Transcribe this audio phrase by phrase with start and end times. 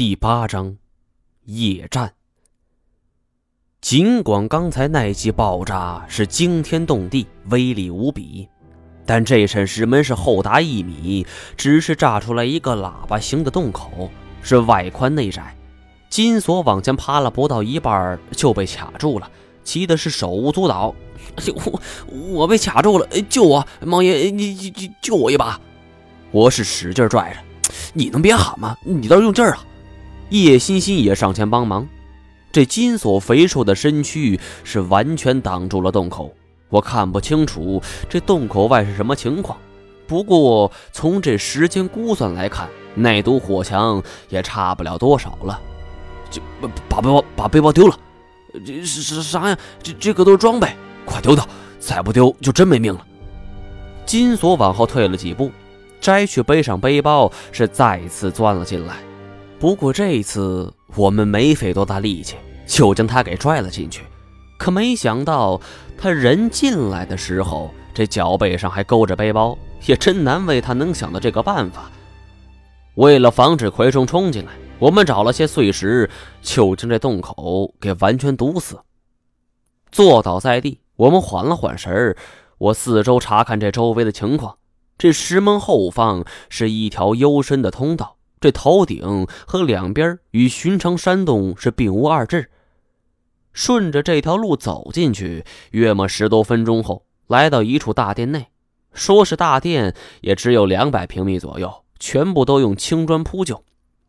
[0.00, 0.78] 第八章，
[1.44, 2.14] 夜战。
[3.82, 8.48] 尽管刚才那记爆炸是惊天动地，威力无比，
[9.04, 14.10] 但这扇石门是厚达一米，只是炸出来一个喇叭形的洞口，
[14.40, 15.54] 是外宽内窄。
[16.08, 19.30] 金锁往前爬了不到一半，就被卡住了，
[19.62, 20.94] 急的是手舞足蹈。
[21.36, 21.80] 哎呦，我
[22.30, 23.66] 我被卡住了，救我！
[23.82, 25.60] 王爷，你你你救我一把！
[26.30, 28.74] 我是使劲拽着，你能别喊吗？
[28.82, 29.66] 你倒是用劲儿啊！
[30.30, 31.86] 叶欣欣也上前帮忙，
[32.52, 36.32] 这金锁肥硕的身躯是完全挡住了洞口，
[36.68, 39.58] 我看不清楚这洞口外是什么情况。
[40.06, 45.60] 不过从这时间估算来看，那堵火墙也差不了多少了。
[46.30, 46.40] 这
[46.88, 47.98] 把背包把背包丢了，
[48.64, 49.58] 这是是啥呀？
[49.82, 50.68] 这这可都是装备，
[51.04, 51.46] 快丢掉，
[51.78, 53.04] 再不丢就真没命了。
[54.06, 55.50] 金锁往后退了几步，
[56.00, 58.96] 摘去背上背包，是再次钻了进来。
[59.60, 62.34] 不过这次我们没费多大力气，
[62.66, 64.02] 就将他给拽了进去。
[64.58, 65.60] 可没想到，
[65.98, 71.90] 他人进来的时候，这脚背上还勾着背包，也真难为他能想到这个办法。
[72.94, 76.08] 为了防止蛔虫冲进来，我们找了些碎石，
[76.40, 78.80] 就将这洞口给完全堵死。
[79.92, 82.16] 坐倒在地，我们缓了缓神儿，
[82.56, 84.56] 我四周查看这周围的情况。
[84.96, 88.16] 这石门后方是一条幽深的通道。
[88.40, 92.50] 这头顶和两边与寻常山洞是并无二致。
[93.52, 98.46] 顺着这条路走进去，约莫十多分钟后，来到一处大殿内。
[98.92, 103.62] 说是大殿，也只有两百平米左右，全部都用青砖铺就。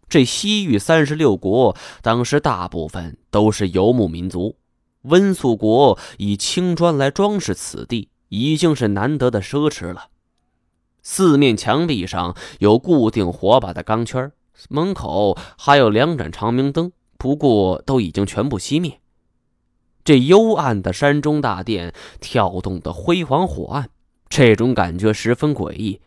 [0.07, 4.57] 这西域三十六国，当时大部分都是游牧民族，
[5.03, 10.07] 温宿国以青砖来装饰此地，已经是难得的奢侈了。
[11.03, 14.31] 四面墙壁上有固定火把的钢圈，
[14.69, 18.99] 门口还有两盏长明灯，不过都已经全部熄灭。
[20.03, 23.89] 这幽暗的山中大殿跳动的辉煌火暗，
[24.29, 26.01] 这种感觉十分诡异。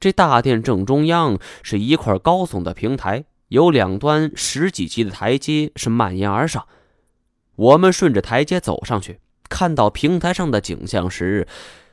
[0.00, 6.66] 这大殿正中央是一块高耸的平台，有两端十几级的台阶是蔓延而上。
[7.56, 11.46] 我们顺着台阶走上去，看到平台上的景象时。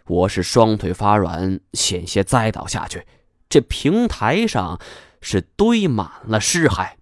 [0.09, 3.05] 我是双腿发软，险些栽倒下去。
[3.47, 4.79] 这平台上
[5.21, 6.93] 是堆满了尸骸。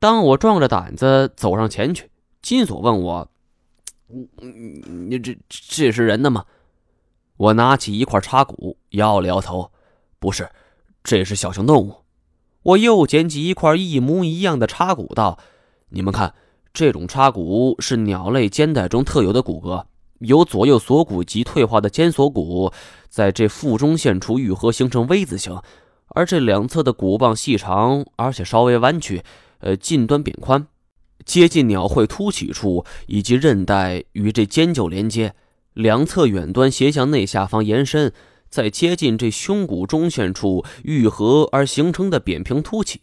[0.00, 2.10] 当我壮着胆子走上前去，
[2.42, 3.30] 金锁问我
[5.08, 6.46] ：“你这这是人的吗？”
[7.38, 9.70] 我拿起一块叉骨，摇了摇头
[10.18, 10.50] ：“不是，
[11.04, 12.02] 这是小型动物。”
[12.62, 15.38] 我又捡起一块一模一样的叉骨，道
[15.90, 16.34] ：“你们看，
[16.72, 19.84] 这种叉骨是鸟类肩带中特有的骨骼。”
[20.20, 22.72] 有左右锁骨及退化的肩锁骨，
[23.08, 25.60] 在这腹中线处愈合，形成 V 字形，
[26.08, 29.22] 而这两侧的骨棒细长，而且稍微弯曲，
[29.58, 30.66] 呃，近端扁宽，
[31.24, 35.34] 接近鸟喙凸起处，以及韧带与这肩臼连接，
[35.74, 38.12] 两侧远端斜向内下方延伸，
[38.48, 43.00] 在接近这胸骨中线处愈合而形成的扁平凸起。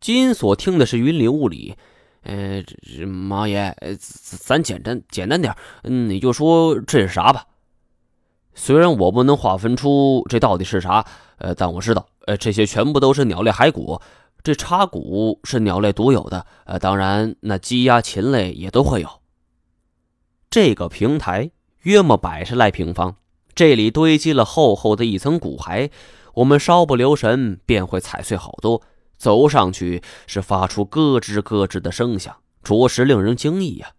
[0.00, 1.76] 金锁听的是云里雾里。
[2.24, 7.46] 呃，这毛爷，咱简单简单点，嗯你就说这是啥吧。
[8.54, 11.04] 虽然我不能划分出这到底是啥，
[11.38, 14.00] 呃，但我知道，呃，这些全部都是鸟类骸骨。
[14.42, 19.08] 这叉骨是鸟类独有的，呃，当然，那鸡鸭禽类也都会有。
[20.50, 23.16] 这个平台约莫百十来平方，
[23.54, 25.90] 这里堆积了厚厚的一层骨骸，
[26.34, 28.82] 我们稍不留神便会踩碎好多。
[29.16, 33.92] 走上去是发出咯吱咯吱的声响，着实令人惊异呀！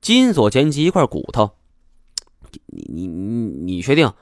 [0.00, 1.52] 金锁捡起一块骨头，
[2.50, 4.12] 你你你你确定？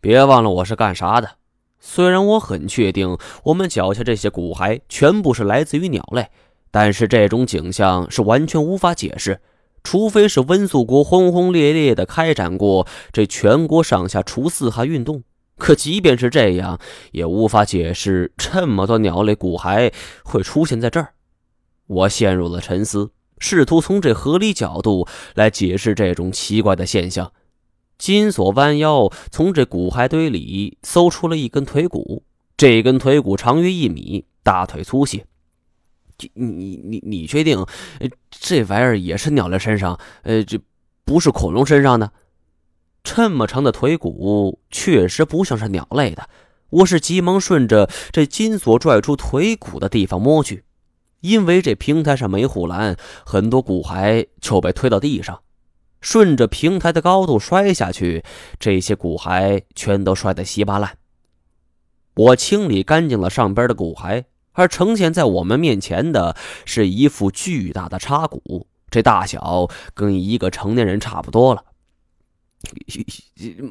[0.00, 1.36] 别忘了我是干啥的。
[1.78, 6.28] 虽然我很确定我们脚下这些骨骸全部是来自于鸟类，
[6.70, 9.40] 但是这种景象是完全无法解释，
[9.84, 15.22] 除非是温宿国轰轰烈烈的开展过这全国上下除四害运动。
[15.58, 16.78] 可即便是这样，
[17.12, 19.92] 也无法解释这么多鸟类骨骸
[20.24, 21.14] 会出现在这儿。
[21.86, 27.32] 我陷入了沉思，试图从这合理角度来解释这种奇怪的现象。
[27.98, 32.24] 金锁弯腰从这骨骸堆里搜出了一根腿骨，
[32.56, 35.24] 这根腿骨长约一米，大腿粗细。
[36.34, 37.64] 你你你确定，
[38.30, 39.98] 这玩意儿也是鸟类身上？
[40.22, 40.58] 呃，这
[41.04, 42.12] 不是恐龙身上的？
[43.14, 46.30] 这么长的腿骨确实不像是鸟类的，
[46.70, 50.64] 我是急忙顺着这金锁拽出腿骨的地方摸去，
[51.20, 55.42] 因为这平台上没护栏，很多骨骸就被推到地上，
[56.00, 58.24] 顺着平台的高度摔下去，
[58.58, 60.96] 这些骨骸全都摔得稀巴烂。
[62.14, 71.64] 我清理干净了上边的骨骸，而呈现在我们面前的是一副巨大的叉骨，这大小跟一个成年人差不多了。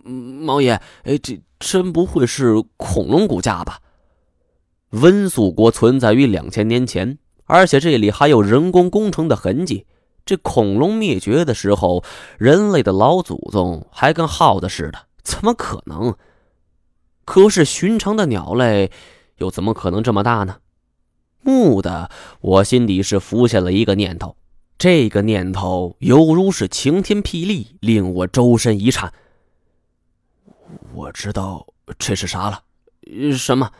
[0.03, 3.79] 毛爷，哎，这真不会是恐龙骨架吧？
[4.89, 9.85] 温宿国存在于两千年前，而且这里还有人工工程的痕迹。
[10.23, 12.03] 这恐龙灭绝的时候，
[12.37, 16.15] 人类的老祖宗还跟耗子似的，怎么可能？
[17.25, 18.91] 可是寻常的鸟类，
[19.37, 20.57] 又怎么可能这么大呢？
[21.41, 22.11] 木的，
[22.41, 24.35] 我心底是浮现了一个念头，
[24.81, 29.13] 这个念头犹如是晴天霹雳，令我周身一颤。
[30.95, 31.67] 我知道
[31.99, 32.63] 这是啥了，
[33.37, 33.71] 什么？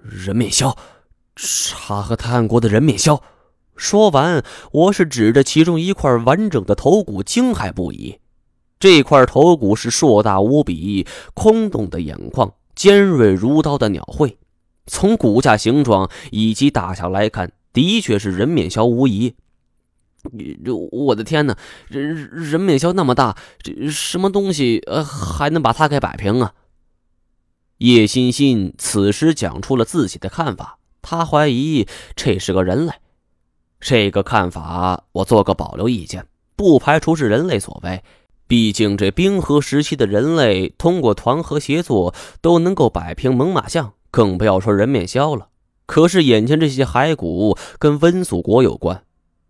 [0.00, 0.76] 人面鸮，
[1.34, 3.20] 察合台汗国的人面鸮。
[3.74, 8.20] 说完，我是指着其中一块完整的头骨，惊骇不已。
[8.78, 11.04] 这块头骨是硕大无比、
[11.34, 14.38] 空洞的眼眶，尖锐如刀的鸟喙。
[14.86, 19.34] 从骨架形状以及大小来看，的确是人面鸮无疑。
[20.64, 21.56] 这我的天哪，
[21.88, 26.54] 人人面鸮那么大，这什么东西呃还能把它给摆平啊？
[27.78, 32.92] 叶欣欣此时讲出了自己的看法，他怀疑这是个人类。
[33.80, 38.04] 这个看法我做个保留意见，不排除是人类所为。
[38.46, 45.48] 毕竟这冰河时期的人类通过团河协作都能够摆平猛犸象，更不要说人面鸮了。
[45.86, 49.02] 可是眼前这些骸骨跟温宿国有关，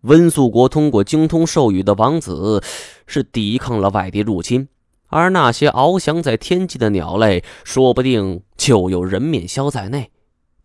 [0.03, 2.61] 温宿国通过精通兽语的王子
[3.07, 4.67] 是抵抗了外敌入侵，
[5.07, 10.11] 而那些翱翔在天际的鸟类，说不定就有人面鸮在内。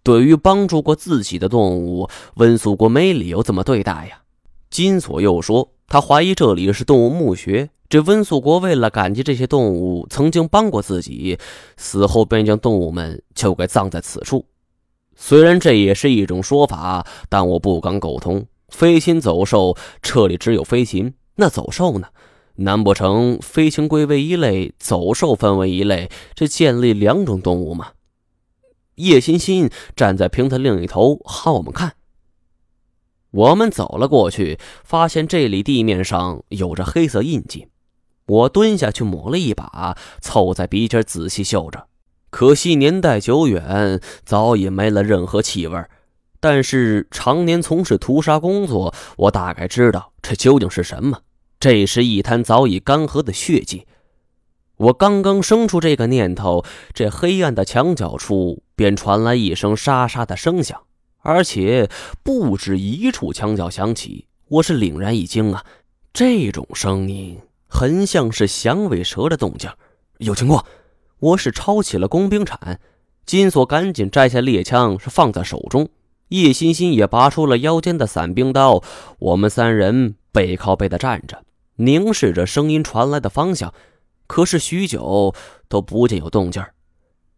[0.02, 4.22] 对于帮助过自己的动物，温宿国没理由这么对待呀。
[4.70, 7.70] 金锁又说，他怀疑这里是动物墓穴。
[7.88, 11.38] 这温宿国为了感激这些动物曾经帮过自己，
[11.76, 14.44] 死后便将动物们就给葬在此处。
[15.14, 18.44] 虽然这也是一种说法，但我不敢苟同。
[18.68, 22.08] 飞禽走兽，这里只有飞禽，那走兽呢？
[22.56, 26.10] 难不成飞禽归为一类，走兽分为一类？
[26.34, 27.92] 这建立两种动物吗？
[28.96, 31.94] 叶欣欣站在平台另一头，喊我们看。
[33.30, 37.68] 我们走了过去，发现这里地面上有着黑色印记。
[38.26, 41.86] 我蹲下去抹了一把，凑在鼻尖仔细嗅着。
[42.30, 45.84] 可惜年代久远，早已没了任何气味。
[46.40, 51.20] 但是常年从事屠杀工作，我大概知道这究竟是什么。
[51.60, 53.86] 这是一滩早已干涸的血迹。
[54.76, 56.64] 我刚刚生出这个念头，
[56.94, 60.80] 这黑暗的墙角处便传来一声沙沙的声响，
[61.22, 61.90] 而且
[62.22, 64.26] 不止一处墙角响起。
[64.46, 65.64] 我是凛然一惊啊！
[66.12, 69.68] 这种声音很像是响尾蛇的动静。
[70.18, 70.64] 有情况！
[71.18, 72.80] 我是抄起了工兵铲，
[73.26, 75.88] 金锁赶紧摘下猎枪，是放在手中。
[76.28, 78.82] 叶欣欣也拔出了腰间的伞兵刀。
[79.18, 81.44] 我们三人背靠背的站着，
[81.76, 83.72] 凝视着声音传来的方向。
[84.26, 85.34] 可是许久
[85.68, 86.62] 都不见有动静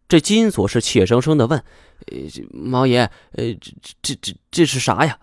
[0.08, 1.62] 这金锁是怯生生的问
[2.10, 2.16] ：“呃，
[2.52, 3.72] 毛爷，呃，这
[4.02, 5.18] 这这这是啥呀？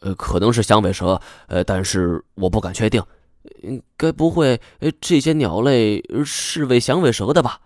[0.00, 3.00] 呃，可能是响尾蛇，呃，但是我不敢确定。
[3.62, 4.60] 嗯该不会
[5.00, 7.60] 这些鸟类是喂响尾蛇的吧？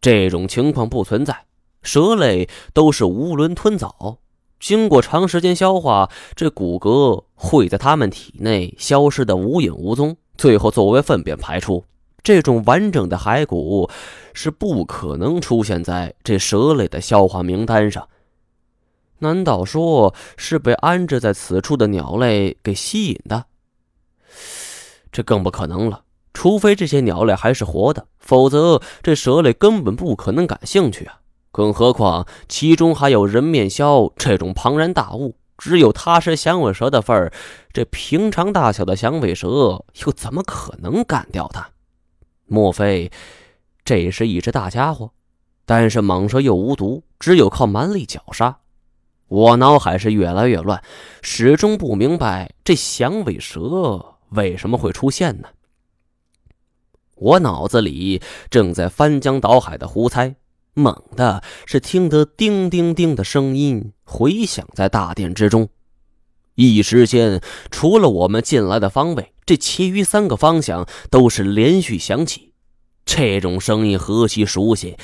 [0.00, 1.44] 这种情况不存在，
[1.82, 4.18] 蛇类都是囫囵吞枣，
[4.58, 11.84] 经过长时间消化，这骨骼会在它们体内消失的无影无踪。”最后作为粪便排出，
[12.22, 13.90] 这种完整的骸骨
[14.32, 18.08] 是不可能出现在这蛇类的消化名单上。
[19.18, 23.44] 难道说是被安置在此处的鸟类给吸引的？
[25.12, 31.19] 这更不可能了，除非这些鸟类还是活的，否则这蛇类根本不可能感兴趣啊！
[31.52, 35.36] 更何况其中还有人面鸮这种庞然大物。
[35.58, 37.32] 只有它是响尾蛇的份儿，
[37.70, 41.68] 这平常大小的响尾蛇又怎么可能干掉它？
[42.46, 43.12] 莫非
[43.84, 45.10] 这是一只大家伙？
[45.66, 48.60] 但是蟒蛇又无毒，只有靠蛮力绞杀。
[49.28, 50.82] 我脑海是越来越乱，
[51.20, 55.48] 始终不明白这响尾蛇为什么会出现呢？
[57.16, 60.36] 我脑子里正在翻江倒海的胡猜。
[60.74, 65.68] 猛的是听得叮叮叮的声音回响在大殿之中，
[66.54, 72.52] 一时间，除了我们进来的方位，这其余三个方向都是连续响起。
[73.04, 74.96] 这种声音何其熟悉，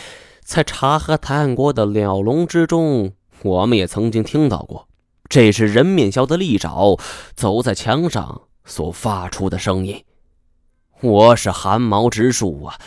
[0.45, 4.87] 在察合台汗国的鸟笼之中，我们也曾经听到过。
[5.29, 6.97] 这是人面鸮的利爪
[7.35, 10.05] 走在墙上所发出的声音，
[11.01, 12.79] 我是汗毛直竖啊！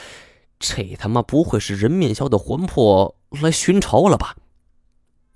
[0.59, 4.35] 这他妈不会是人面鸮的魂魄来寻仇了吧？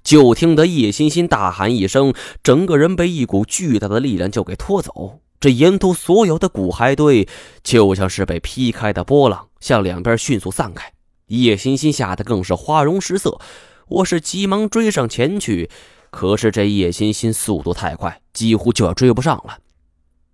[0.03, 2.13] 就听得叶欣欣大喊一声，
[2.43, 5.21] 整个人被一股巨大的力量就给拖走。
[5.39, 7.27] 这沿途所有的骨骸堆
[7.63, 10.91] 就像是被劈开的波浪，向两边迅速散开。
[11.27, 13.39] 叶欣欣吓得更是花容失色，
[13.87, 15.69] 我是急忙追上前去，
[16.11, 19.59] 可是这叶欣欣速度太快，几乎就要追不上了。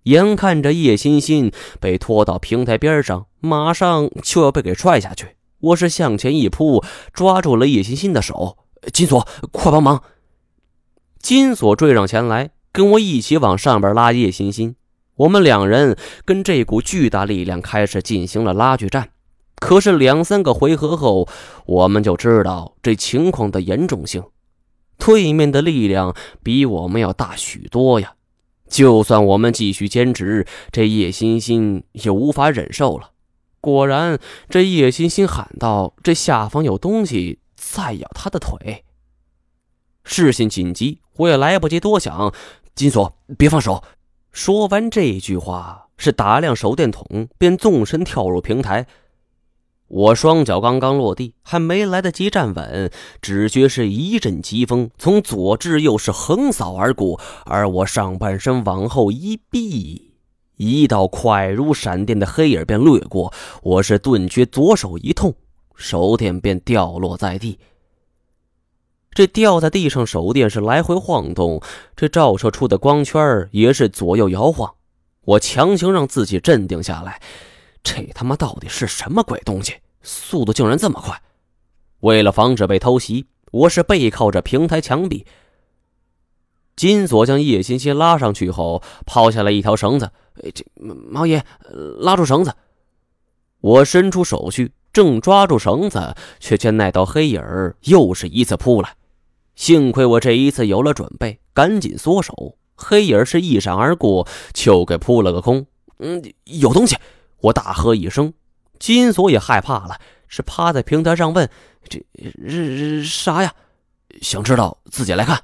[0.04, 8.56] 眼看着叶欣欣被拖到平台边上，马上就要被给踹下去，我是向前一扑，抓住了叶欣欣的手。
[8.92, 10.02] 金锁，快帮忙！
[11.18, 14.74] 金锁追上前来，跟我一起往上边拉叶欣欣。
[15.16, 19.10] 我们两人跟这股巨大力量开始进行了拉锯战。
[19.56, 21.28] 可是两三个回合后，
[21.66, 24.24] 我们就知道这情况的严重性。
[24.96, 28.14] 对面的力量比我们要大许多呀！
[28.70, 33.10] 就算我们继续坚持，这叶欣欣也无法忍受了。
[33.60, 38.84] 果然，这叶欣欣喊道：“这下方有东西在咬他的腿。”
[40.04, 42.32] 事情紧急，我也来不及多想。
[42.74, 43.82] 金锁，别放手！
[44.32, 48.86] 说完这句话，是打亮手电筒，便纵身跳入平台。
[49.90, 60.12] 我双脚刚刚落地，还没来得及站稳，只觉是一阵疾风从左至右是横扫而过，而我上半身往后一避，
[60.56, 63.32] 一道快如闪电的黑影便掠过，
[63.62, 65.34] 我是顿觉左手一痛，
[65.74, 67.58] 手电便掉落在地。
[69.12, 71.60] 这掉在地上手电是来回晃动，
[71.96, 74.72] 这照射出的光圈也是左右摇晃。
[75.22, 77.20] 我强行让自己镇定下来。
[77.82, 79.74] 这他妈到底是什么鬼东西？
[80.02, 81.20] 速度竟然这么快！
[82.00, 85.26] 为了防止被偷袭，我是背靠着平台墙壁。
[86.76, 90.10] 金锁将叶欣欣拉上去后，抛下了一条绳子。
[90.54, 91.44] 这毛爷，
[91.98, 92.54] 拉住绳子！
[93.60, 97.42] 我伸出手去，正抓住绳子，却见那道黑影
[97.82, 98.94] 又是一次扑来。
[99.54, 102.56] 幸亏我这一次有了准备，赶紧缩手。
[102.74, 105.66] 黑影是一闪而过，就给扑了个空。
[105.98, 106.96] 嗯，有东西！
[107.40, 108.32] 我大喝一声，
[108.78, 111.48] 金锁也害怕了，是趴在平台上问
[111.88, 112.04] ：“这
[112.48, 113.54] 这啥呀？
[114.20, 115.42] 想知道自己来看。”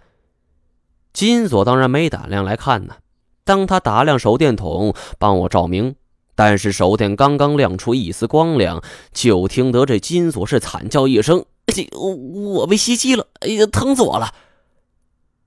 [1.12, 2.96] 金锁当然没胆量来看呢。
[3.44, 5.94] 当他打亮手电筒帮我照明，
[6.34, 11.44] 但是手电刚刚亮出一丝光亮，就听得这金锁是惨叫一声
[11.96, 13.28] ：“我我被袭击了！
[13.40, 14.34] 哎呀，疼死我了！”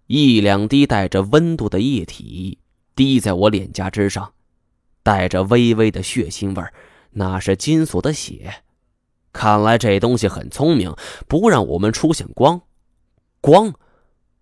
[0.08, 2.58] 一两滴带着温度的液体
[2.96, 4.32] 滴在我脸颊之上。
[5.04, 6.64] 带着微微的血腥味
[7.12, 8.64] 那是金锁的血。
[9.32, 10.96] 看来这东西很聪明，
[11.28, 12.62] 不让我们出现光。
[13.42, 13.74] 光，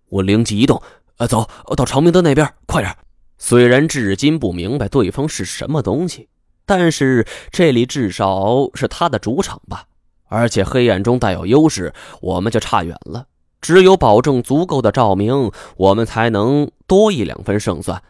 [0.08, 0.82] 我灵机一动，
[1.18, 2.96] 呃，走到长明灯那边，快点。
[3.36, 6.28] 虽然至今不明白对方是什么东西，
[6.66, 9.84] 但是这里至少是他的主场吧。
[10.26, 13.26] 而且黑暗中带有优势，我们就差远了。
[13.60, 18.02] 只有保证足够的照明，我们才能多一两分胜算。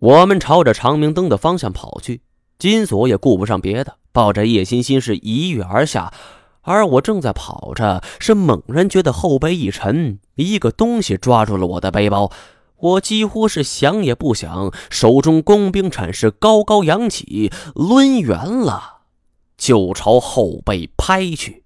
[0.00, 2.20] 我们朝着长明灯的方向跑去，
[2.56, 6.12] 金锁也顾不上别的，抱着叶欣欣是一跃而下，
[6.62, 12.30] 而我正在跑着，是猛然觉得后背一沉，一个东西抓住了我的背包，
[12.76, 18.98] 我几乎是想也不想，手中工兵铲是高高扬起，抡圆了，
[19.56, 21.64] 就朝后背拍去。